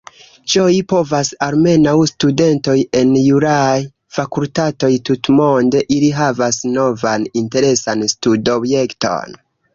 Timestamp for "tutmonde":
5.11-5.85